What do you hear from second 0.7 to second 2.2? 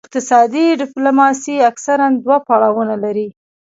ډیپلوماسي اکثراً